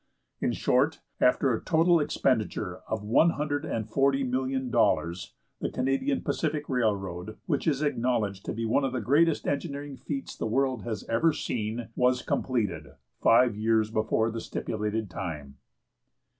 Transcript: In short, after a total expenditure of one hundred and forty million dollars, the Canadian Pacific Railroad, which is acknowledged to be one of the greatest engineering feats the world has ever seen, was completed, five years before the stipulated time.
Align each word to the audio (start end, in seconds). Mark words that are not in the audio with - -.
In 0.39 0.51
short, 0.51 0.99
after 1.19 1.53
a 1.53 1.63
total 1.63 1.99
expenditure 1.99 2.77
of 2.87 3.03
one 3.03 3.29
hundred 3.29 3.65
and 3.65 3.87
forty 3.87 4.23
million 4.23 4.71
dollars, 4.71 5.35
the 5.59 5.69
Canadian 5.69 6.21
Pacific 6.23 6.67
Railroad, 6.67 7.37
which 7.45 7.67
is 7.67 7.83
acknowledged 7.83 8.43
to 8.45 8.53
be 8.53 8.65
one 8.65 8.83
of 8.83 8.93
the 8.93 8.99
greatest 8.99 9.47
engineering 9.47 9.95
feats 9.97 10.35
the 10.35 10.47
world 10.47 10.81
has 10.85 11.07
ever 11.07 11.33
seen, 11.33 11.89
was 11.95 12.23
completed, 12.23 12.87
five 13.21 13.55
years 13.55 13.91
before 13.91 14.31
the 14.31 14.41
stipulated 14.41 15.07
time. 15.07 15.57